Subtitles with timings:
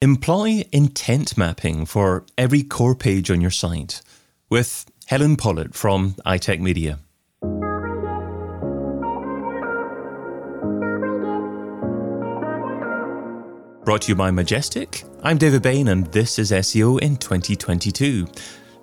[0.00, 4.00] Employ intent mapping for every core page on your site
[4.48, 7.00] with Helen Pollitt from iTech Media.
[13.84, 15.02] Brought to you by Majestic.
[15.24, 18.28] I'm David Bain, and this is SEO in 2022.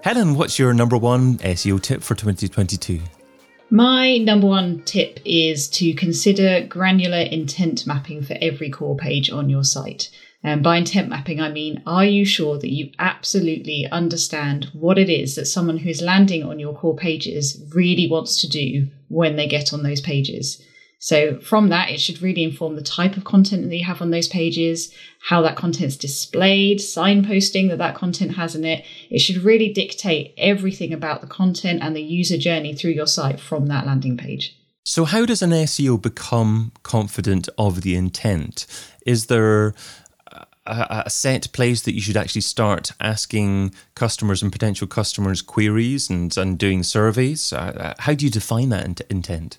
[0.01, 2.99] Helen, what's your number one SEO tip for 2022?
[3.69, 9.49] My number one tip is to consider granular intent mapping for every core page on
[9.49, 10.09] your site.
[10.45, 15.09] And by intent mapping, I mean, are you sure that you absolutely understand what it
[15.09, 19.47] is that someone who's landing on your core pages really wants to do when they
[19.47, 20.61] get on those pages?
[20.99, 24.11] So, from that, it should really inform the type of content that you have on
[24.11, 28.85] those pages, how that content's displayed, signposting that that content has in it.
[29.09, 33.39] It should really dictate everything about the content and the user journey through your site
[33.39, 34.55] from that landing page.
[34.83, 38.67] So, how does an SEO become confident of the intent?
[39.03, 39.73] Is there
[40.65, 46.09] a, a, set place that you should actually start asking customers and potential customers queries
[46.09, 47.53] and, and doing surveys?
[47.53, 49.57] Uh, uh how do you define that int- intent?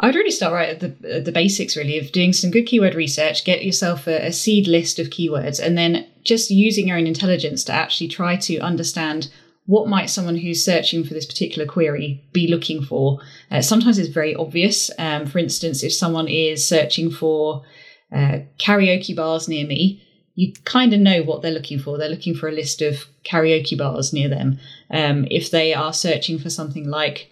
[0.00, 2.96] I would really start right at the, the basics, really, of doing some good keyword
[2.96, 7.06] research, get yourself a, a seed list of keywords, and then just using your own
[7.06, 9.30] intelligence to actually try to understand
[9.66, 13.20] what might someone who's searching for this particular query be looking for.
[13.50, 14.90] Uh, sometimes it's very obvious.
[14.98, 17.62] Um, for instance, if someone is searching for
[18.10, 20.02] uh, karaoke bars near me,
[20.34, 21.98] you kind of know what they're looking for.
[21.98, 24.58] They're looking for a list of karaoke bars near them.
[24.90, 27.30] Um, if they are searching for something like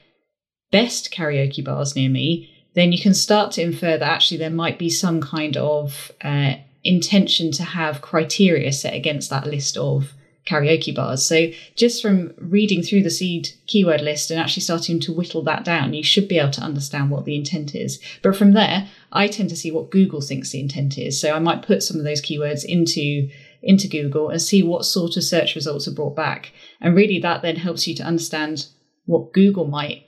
[0.71, 4.79] best karaoke bars near me, then you can start to infer that actually there might
[4.79, 10.13] be some kind of uh, intention to have criteria set against that list of
[10.49, 11.25] karaoke bars.
[11.25, 15.65] So just from reading through the seed keyword list and actually starting to whittle that
[15.65, 18.01] down, you should be able to understand what the intent is.
[18.23, 21.21] But from there, I tend to see what Google thinks the intent is.
[21.21, 23.29] So I might put some of those keywords into
[23.63, 26.53] into Google and see what sort of search results are brought back.
[26.81, 28.67] And really that then helps you to understand
[29.05, 30.07] what Google might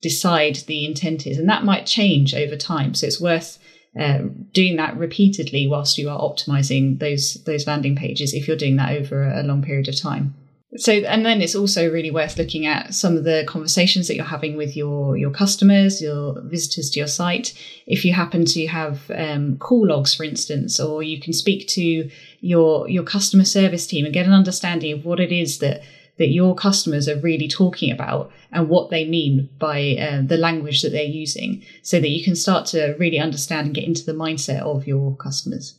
[0.00, 1.38] decide the intent is.
[1.38, 2.94] And that might change over time.
[2.94, 3.58] So it's worth
[3.98, 8.76] um, doing that repeatedly whilst you are optimizing those those landing pages if you're doing
[8.76, 10.34] that over a long period of time
[10.76, 14.24] so and then it's also really worth looking at some of the conversations that you're
[14.24, 17.54] having with your your customers your visitors to your site
[17.86, 22.10] if you happen to have um, call logs for instance or you can speak to
[22.40, 25.82] your your customer service team and get an understanding of what it is that
[26.18, 30.82] that your customers are really talking about and what they mean by uh, the language
[30.82, 34.12] that they're using so that you can start to really understand and get into the
[34.12, 35.78] mindset of your customers.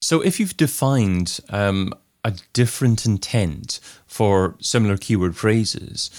[0.00, 1.92] So, if you've defined um,
[2.24, 6.10] a different intent for similar keyword phrases,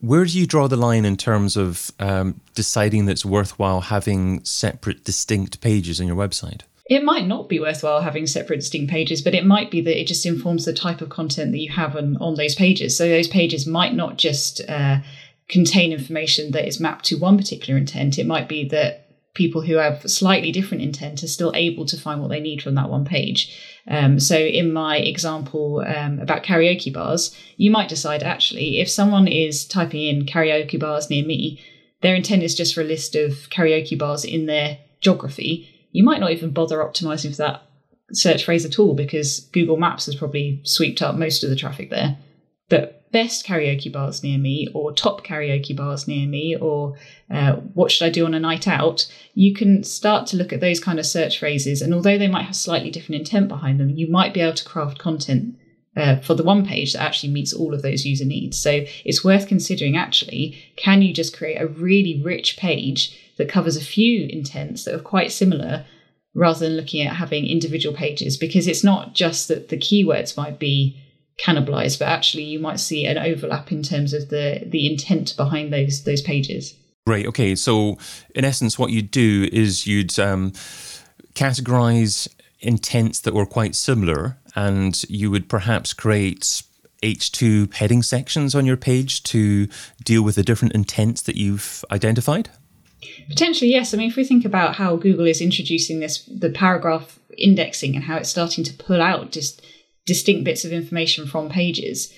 [0.00, 4.44] where do you draw the line in terms of um, deciding that it's worthwhile having
[4.44, 6.62] separate, distinct pages on your website?
[6.86, 10.06] it might not be worthwhile having separate distinct pages, but it might be that it
[10.06, 12.96] just informs the type of content that you have on, on those pages.
[12.96, 14.98] So those pages might not just uh,
[15.48, 18.18] contain information that is mapped to one particular intent.
[18.18, 19.03] It might be that
[19.34, 22.74] people who have slightly different intent are still able to find what they need from
[22.76, 23.54] that one page.
[23.88, 29.26] Um, so, in my example um, about karaoke bars, you might decide actually if someone
[29.26, 31.60] is typing in karaoke bars near me,
[32.00, 36.20] their intent is just for a list of karaoke bars in their geography you might
[36.20, 37.62] not even bother optimizing for that
[38.12, 41.88] search phrase at all because Google Maps has probably swept up most of the traffic
[41.88, 42.18] there.
[42.68, 46.96] But best karaoke bars near me, or top karaoke bars near me, or
[47.30, 50.60] uh, what should I do on a night out, you can start to look at
[50.60, 51.80] those kind of search phrases.
[51.80, 54.64] And although they might have slightly different intent behind them, you might be able to
[54.64, 55.54] craft content
[55.96, 58.58] uh, for the one page that actually meets all of those user needs.
[58.58, 63.76] So it's worth considering actually, can you just create a really rich page that covers
[63.76, 65.86] a few intents that are quite similar
[66.34, 70.58] rather than looking at having individual pages because it's not just that the keywords might
[70.58, 71.00] be
[71.38, 75.72] cannibalized but actually you might see an overlap in terms of the the intent behind
[75.72, 76.74] those those pages.
[77.06, 77.54] Right okay.
[77.54, 77.98] So
[78.34, 80.52] in essence what you'd do is you'd um,
[81.34, 82.28] categorize
[82.60, 86.62] intents that were quite similar and you would perhaps create
[87.02, 89.68] H2 heading sections on your page to
[90.02, 92.48] deal with the different intents that you've identified?
[93.28, 93.92] Potentially, yes.
[93.92, 98.04] I mean, if we think about how Google is introducing this, the paragraph indexing and
[98.04, 99.60] how it's starting to pull out just
[100.06, 102.12] distinct bits of information from pages,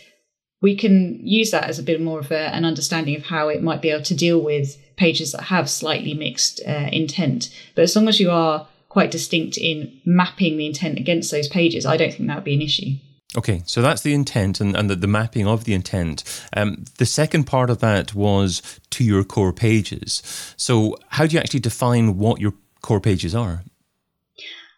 [0.63, 3.63] we can use that as a bit more of a, an understanding of how it
[3.63, 7.51] might be able to deal with pages that have slightly mixed uh, intent.
[7.75, 11.85] But as long as you are quite distinct in mapping the intent against those pages,
[11.85, 12.97] I don't think that would be an issue.
[13.37, 16.25] Okay, so that's the intent and, and the, the mapping of the intent.
[16.57, 20.23] Um, the second part of that was to your core pages.
[20.57, 23.63] So, how do you actually define what your core pages are?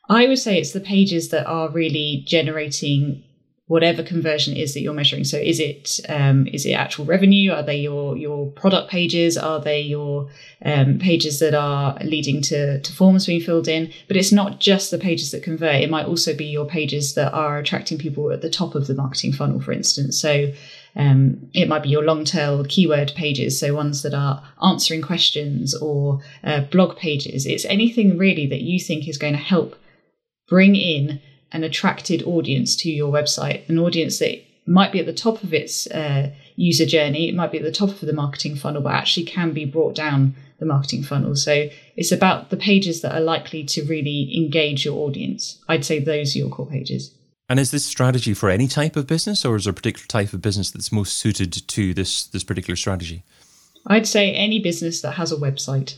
[0.09, 3.25] I would say it's the pages that are really generating
[3.69, 5.25] whatever conversion is that you're measuring.
[5.25, 7.53] So is it um, is it actual revenue?
[7.53, 9.37] Are they your your product pages?
[9.37, 10.31] Are they your
[10.65, 13.93] um, pages that are leading to, to forms being filled in?
[14.09, 15.83] But it's not just the pages that convert.
[15.83, 18.95] It might also be your pages that are attracting people at the top of the
[18.95, 20.19] marketing funnel, for instance.
[20.19, 20.51] So
[20.97, 25.75] um, it might be your long tail keyword pages, so ones that are answering questions
[25.75, 27.45] or uh, blog pages.
[27.45, 29.77] It's anything really that you think is going to help
[30.49, 31.21] bring in
[31.53, 35.55] an attracted audience to your website, an audience that might be at the top of
[35.55, 38.93] its uh, user journey, it might be at the top of the marketing funnel, but
[38.93, 41.37] actually can be brought down the marketing funnel.
[41.37, 45.59] So it's about the pages that are likely to really engage your audience.
[45.69, 47.15] I'd say those are your core pages.
[47.49, 50.35] And is this strategy for any type of business, or is there a particular type
[50.35, 53.23] of business that's most suited to this this particular strategy?
[53.87, 55.97] I'd say any business that has a website.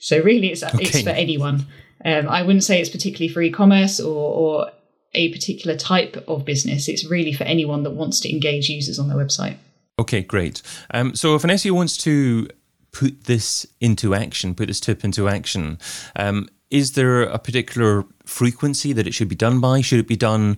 [0.00, 0.82] So really, it's okay.
[0.82, 1.66] it's for anyone.
[2.04, 4.70] Um, I wouldn't say it's particularly for e-commerce or, or
[5.14, 6.88] a particular type of business.
[6.88, 9.56] It's really for anyone that wants to engage users on their website.
[9.98, 10.62] Okay, great.
[10.92, 12.48] Um, so if an SEO wants to
[12.92, 15.78] put this into action, put this tip into action,
[16.16, 19.82] um, is there a particular frequency that it should be done by?
[19.82, 20.56] Should it be done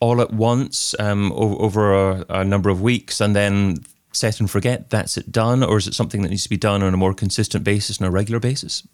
[0.00, 3.76] all at once um, over a, a number of weeks and then
[4.12, 5.62] set and forget that's it done?
[5.62, 8.08] Or is it something that needs to be done on a more consistent basis, on
[8.08, 8.86] a regular basis?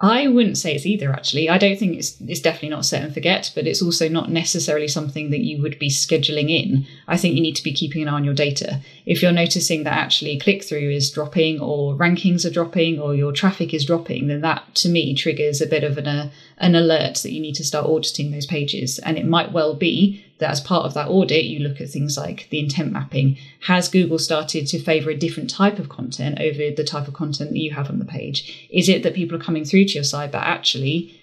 [0.00, 1.50] I wouldn't say it's either, actually.
[1.50, 4.86] I don't think it's, it's definitely not set and forget, but it's also not necessarily
[4.86, 6.86] something that you would be scheduling in.
[7.08, 8.80] I think you need to be keeping an eye on your data.
[9.06, 13.32] If you're noticing that actually click through is dropping, or rankings are dropping, or your
[13.32, 17.16] traffic is dropping, then that to me triggers a bit of an, uh, an alert
[17.24, 19.00] that you need to start auditing those pages.
[19.00, 22.16] And it might well be that as part of that audit, you look at things
[22.16, 23.36] like the intent mapping.
[23.66, 27.50] Has Google started to favor a different type of content over the type of content
[27.50, 28.68] that you have on the page?
[28.70, 31.14] Is it that people are coming through to your site, but actually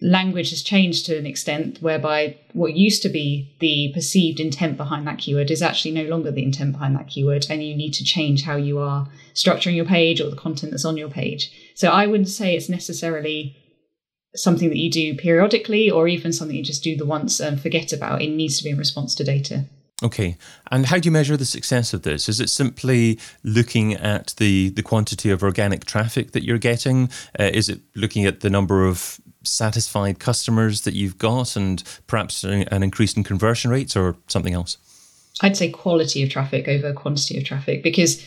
[0.00, 5.06] language has changed to an extent whereby what used to be the perceived intent behind
[5.06, 8.04] that keyword is actually no longer the intent behind that keyword, and you need to
[8.04, 11.50] change how you are structuring your page or the content that's on your page.
[11.74, 13.56] So I wouldn't say it's necessarily
[14.36, 17.92] something that you do periodically or even something you just do the once and forget
[17.92, 18.22] about.
[18.22, 19.64] It needs to be in response to data.
[20.02, 20.36] Okay.
[20.70, 22.28] And how do you measure the success of this?
[22.28, 27.10] Is it simply looking at the, the quantity of organic traffic that you're getting?
[27.38, 32.44] Uh, is it looking at the number of satisfied customers that you've got and perhaps
[32.44, 34.78] an increase in conversion rates or something else?
[35.40, 38.24] I'd say quality of traffic over quantity of traffic because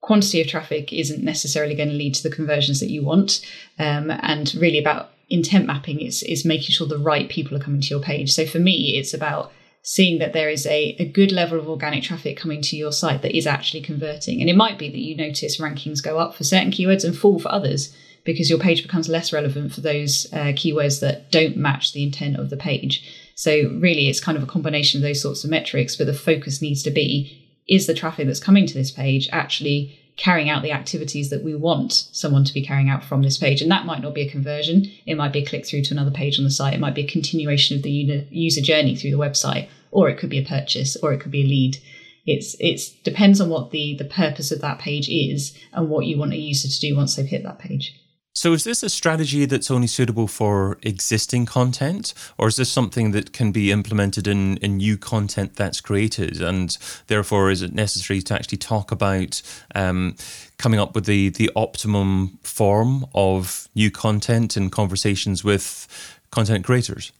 [0.00, 3.44] quantity of traffic isn't necessarily going to lead to the conversions that you want.
[3.78, 7.80] Um, and really about intent mapping is is making sure the right people are coming
[7.80, 8.32] to your page.
[8.32, 9.52] So for me, it's about
[9.82, 13.22] seeing that there is a, a good level of organic traffic coming to your site
[13.22, 14.40] that is actually converting.
[14.40, 17.38] And it might be that you notice rankings go up for certain keywords and fall
[17.38, 21.92] for others because your page becomes less relevant for those uh, keywords that don't match
[21.92, 23.02] the intent of the page.
[23.34, 26.60] So really, it's kind of a combination of those sorts of metrics, but the focus
[26.60, 30.72] needs to be is the traffic that's coming to this page actually carrying out the
[30.72, 33.62] activities that we want someone to be carrying out from this page.
[33.62, 34.90] And that might not be a conversion.
[35.06, 36.74] It might be a click through to another page on the site.
[36.74, 40.28] It might be a continuation of the user journey through the website, or it could
[40.28, 41.78] be a purchase, or it could be a lead.
[42.26, 46.18] It's it's depends on what the the purpose of that page is and what you
[46.18, 47.94] want a user to do once they've hit that page.
[48.38, 53.10] So, is this a strategy that's only suitable for existing content, or is this something
[53.10, 56.40] that can be implemented in, in new content that's created?
[56.40, 56.78] And
[57.08, 59.42] therefore, is it necessary to actually talk about
[59.74, 60.14] um,
[60.56, 65.88] coming up with the, the optimum form of new content in conversations with
[66.30, 67.10] content creators?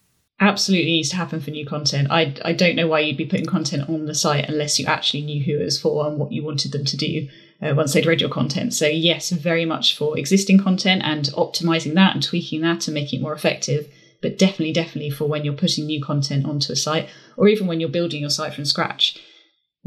[0.41, 2.09] Absolutely needs to happen for new content.
[2.11, 5.23] I, I don't know why you'd be putting content on the site unless you actually
[5.23, 7.29] knew who it was for and what you wanted them to do
[7.61, 8.73] uh, once they'd read your content.
[8.73, 13.19] So, yes, very much for existing content and optimizing that and tweaking that and making
[13.19, 13.93] it more effective.
[14.21, 17.81] But definitely, definitely for when you're putting new content onto a site or even when
[17.81, 19.19] you're building your site from scratch.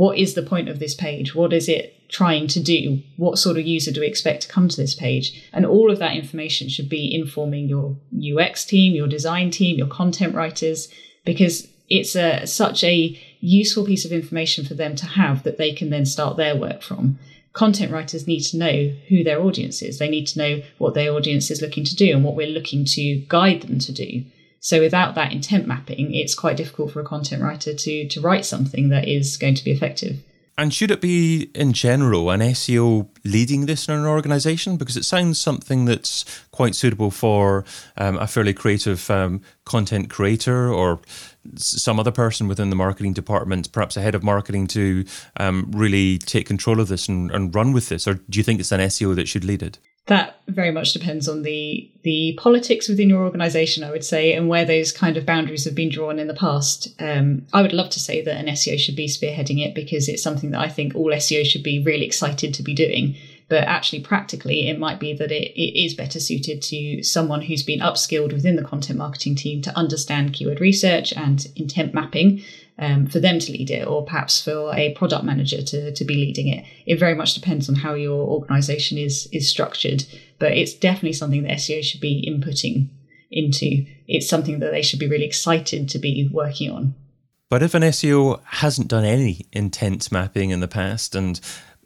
[0.01, 1.36] What is the point of this page?
[1.36, 3.03] What is it trying to do?
[3.17, 5.48] What sort of user do we expect to come to this page?
[5.53, 9.86] And all of that information should be informing your UX team, your design team, your
[9.86, 10.88] content writers,
[11.24, 15.72] because it's a, such a useful piece of information for them to have that they
[15.72, 17.20] can then start their work from
[17.53, 20.00] content writers need to know who their audience is.
[20.00, 22.86] They need to know what their audience is looking to do and what we're looking
[22.86, 24.24] to guide them to do.
[24.61, 28.45] So without that intent mapping, it's quite difficult for a content writer to to write
[28.45, 30.23] something that is going to be effective.
[30.57, 34.77] And should it be in general an SEO leading this in an organization?
[34.77, 37.65] Because it sounds something that's quite suitable for
[37.97, 40.99] um, a fairly creative um, content creator or
[41.55, 45.03] some other person within the marketing department, perhaps a head of marketing, to
[45.37, 48.07] um, really take control of this and, and, run with this?
[48.07, 49.79] Or do you think it's an SEO that should lead it?
[50.08, 54.50] That very much depends on the the politics within your organization, I would say, and
[54.50, 56.89] where those kind of boundaries have been drawn in the past.
[57.00, 60.24] Um, I would love to say that an SEO should be spearheading it because it's
[60.24, 63.15] something that I think all SEO should be really excited to be doing.
[63.48, 67.63] But actually, practically, it might be that it, it is better suited to someone who's
[67.63, 72.41] been upskilled within the content marketing team to understand keyword research and intent mapping
[72.81, 76.15] um, for them to lead it, or perhaps for a product manager to, to be
[76.15, 76.65] leading it.
[76.88, 80.03] It very much depends on how your organization is is structured,
[80.39, 82.89] but it's definitely something that SEO should be inputting
[83.29, 83.85] into.
[84.07, 86.95] It's something that they should be really excited to be working on.
[87.50, 91.39] But if an SEO hasn't done any intent mapping in the past and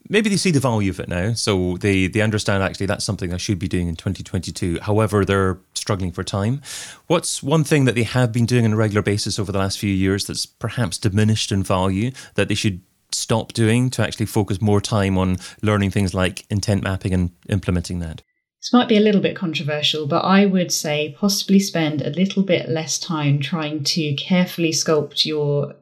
[0.10, 3.34] maybe they see the value of it now, so they they understand actually that's something
[3.34, 4.80] I should be doing in 2022.
[4.82, 6.62] However, they're struggling for time.
[7.08, 9.80] What's one thing that they have been doing on a regular basis over the last
[9.80, 12.82] few years that's perhaps diminished in value that they should
[13.12, 18.00] stop doing to actually focus more time on learning things like intent mapping and implementing
[18.00, 18.22] that?
[18.62, 22.42] This might be a little bit controversial, but I would say possibly spend a little
[22.42, 25.76] bit less time trying to carefully sculpt your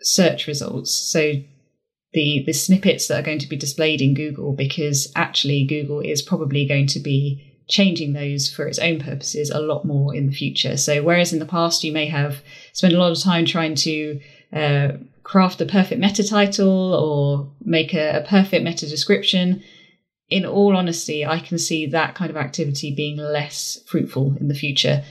[0.00, 0.92] search results.
[0.92, 1.42] So
[2.12, 6.22] the the snippets that are going to be displayed in Google because actually Google is
[6.22, 10.32] probably going to be changing those for its own purposes a lot more in the
[10.32, 10.76] future.
[10.76, 14.20] So whereas in the past you may have spent a lot of time trying to
[14.52, 14.88] uh,
[15.22, 19.62] craft the perfect meta title or make a, a perfect meta description,
[20.30, 24.54] in all honesty, I can see that kind of activity being less fruitful in the
[24.54, 25.04] future.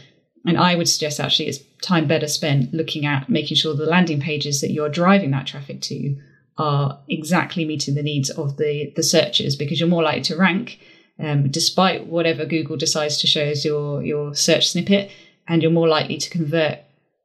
[0.45, 4.19] And I would suggest actually it's time better spent looking at making sure the landing
[4.19, 6.15] pages that you're driving that traffic to
[6.57, 10.79] are exactly meeting the needs of the, the searchers because you're more likely to rank
[11.19, 15.11] um, despite whatever Google decides to show as your, your search snippet,
[15.47, 16.79] and you're more likely to convert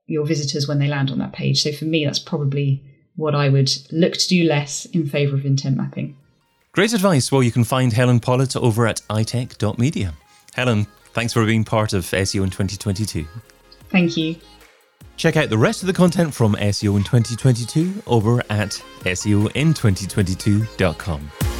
[0.06, 1.62] your visitors when they land on that page.
[1.62, 2.82] So for me, that's probably
[3.16, 6.16] what I would look to do less in favour of intent mapping.
[6.72, 7.30] Great advice.
[7.30, 10.14] Well, you can find Helen Pollitt over at itech.media.
[10.54, 13.26] Helen, thanks for being part of SEO in 2022.
[13.90, 14.36] Thank you.
[15.16, 21.51] Check out the rest of the content from SEO in 2022 over at SEOin2022.com.